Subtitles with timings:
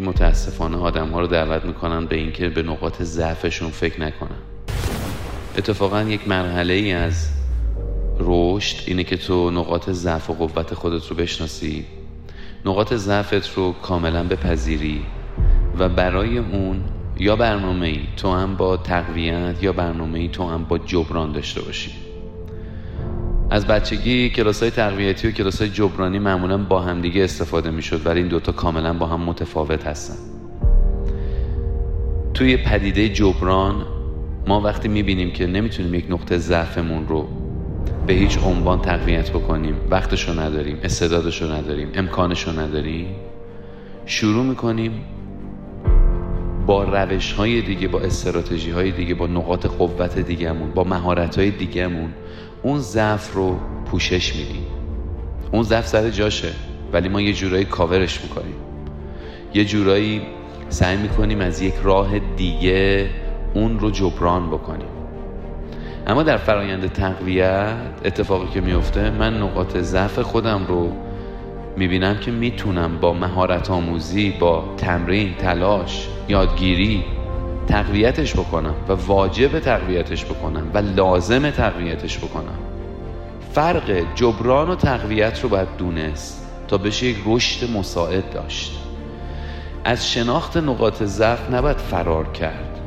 [0.00, 4.38] متاسفانه آدم ها رو دعوت می‌کنن به اینکه به نقاط ضعفشون فکر نکنن.
[5.58, 7.28] اتفاقا یک مرحله ای از
[8.18, 11.84] رشد اینه که تو نقاط ضعف و قوت خودت رو بشناسی.
[12.64, 15.04] نقاط ضعفت رو کاملا بپذیری
[15.78, 16.84] و برای اون
[17.18, 21.62] یا برنامه ای تو هم با تقویت یا برنامه ای تو هم با جبران داشته
[21.62, 22.11] باشی.
[23.52, 28.20] از بچگی کلاس های تقویتی و کلاس های جبرانی معمولا با همدیگه استفاده می‌شد ولی
[28.20, 30.14] این دوتا کاملا با هم متفاوت هستن.
[32.34, 33.86] توی پدیده جبران
[34.46, 37.28] ما وقتی می‌بینیم که نمی‌تونیم یک نقطه ضعفمون رو
[38.06, 43.06] به هیچ عنوان تقویت بکنیم وقتشو نداریم استعدادشو نداریم امکانشو نداریم
[44.06, 44.92] شروع می‌کنیم
[46.66, 51.50] با روش های دیگه با استراتژی های دیگه با نقاط قوت دیگهمون با مهارت های
[51.50, 52.12] دیگهمون
[52.62, 54.66] اون ضعف رو پوشش میدیم
[55.52, 56.48] اون ضعف سر جاشه
[56.92, 58.54] ولی ما یه جورایی کاورش می‌کنیم.
[59.54, 60.22] یه جورایی
[60.68, 63.10] سعی می‌کنیم از یک راه دیگه
[63.54, 64.88] اون رو جبران بکنیم.
[66.06, 70.92] اما در فرایند تقویت اتفاقی که میفته من نقاط ضعف خودم رو
[71.76, 77.04] می‌بینم که می‌تونم با مهارت آموزی با تمرین تلاش یادگیری
[77.66, 82.58] تقویتش بکنم و واجب تقویتش بکنم و لازم تقویتش بکنم.
[83.52, 88.78] فرق جبران و تقویت رو باید دونست تا بشه یک رشد مساعد داشت.
[89.84, 92.78] از شناخت نقاط ضعف نباید فرار کرد.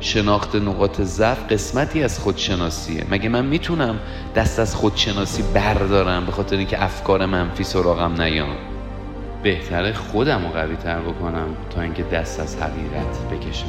[0.00, 3.04] شناخت نقاط ضعف قسمتی از خودشناسیه.
[3.10, 3.98] مگه من می‌تونم
[4.34, 8.56] دست از خودشناسی بردارم به خاطر اینکه افکار منفی سراغم نیان؟
[9.42, 13.66] بهتره خودم رو قوی تر بکنم تا اینکه دست از حقیقت بکشم.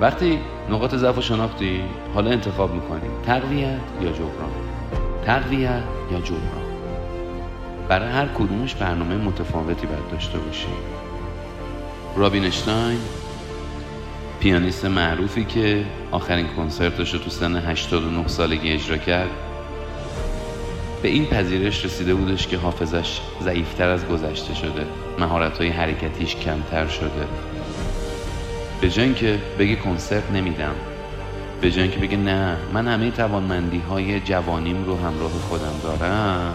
[0.00, 0.38] وقتی
[0.70, 1.80] نقاط ضعف رو شناختی
[2.14, 4.50] حالا انتخاب می‌کنی تقویت یا جبران؟
[5.26, 6.72] تقویت یا جبران؟
[7.88, 10.66] برای هر کدومش برنامه متفاوتی باید داشته باشی.
[12.16, 12.98] رابین اشتاین
[14.40, 19.30] پیانیست معروفی که آخرین کنسرتش رو تو سن 89 سالگی اجرا کرد
[21.02, 24.86] به این پذیرش رسیده بودش که حافظش ضعیفتر از گذشته شده.
[25.18, 27.26] مهارت های حرکتیش کمتر شده.
[28.80, 30.74] به جای که بگه کنسرت نمیدم.
[31.60, 36.54] به جای که بگه نه من همه توانمندی های جوانیم رو همراه خودم دارم.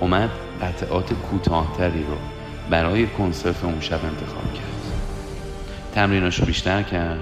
[0.00, 0.30] اومد
[0.62, 2.16] قطعات کوتاهتری رو
[2.70, 4.92] برای کنسرت اون شب انتخاب کرد.
[5.94, 7.20] تمریناشو بیشتر کرد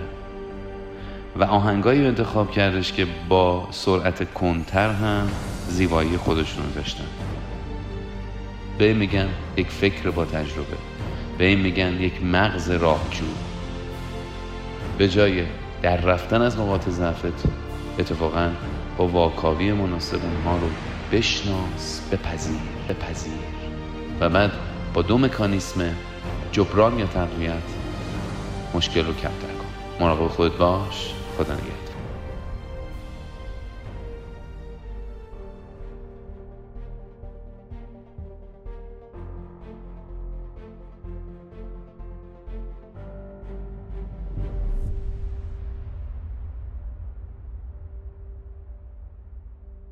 [1.36, 5.28] و آهنگایی رو انتخاب کردش که با سرعت کنتر هم
[5.68, 7.04] زیبایی خودشون رو داشتن.
[8.78, 10.76] به این میگن یک فکر با تجربه.
[11.38, 13.24] به این میگن یک مغز راهجو.
[14.98, 15.44] به جای
[15.82, 17.44] در رفتن از نقاط ضعفت
[17.98, 18.50] اتفاقا
[18.96, 20.68] با واکاوی مناسب اونها رو
[21.12, 23.32] بشناس بپذیر بپذیر.
[24.20, 24.52] و بعد
[24.94, 25.94] با دو مکانیسم
[26.52, 27.52] جبران یا تقویت
[28.74, 30.04] مشکل رو کمتر کن.
[30.04, 31.14] مراقب خودت باش.
[31.38, 31.85] خدا نگهدار.